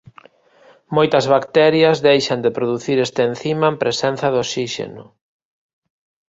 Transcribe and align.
Moitas 0.95 1.25
bacterias 1.35 1.97
deixan 2.09 2.39
de 2.45 2.53
producir 2.57 2.97
este 3.07 3.21
encima 3.29 3.65
en 3.71 3.75
presenza 3.83 4.27
de 4.33 4.37
osíxeno. 4.45 5.05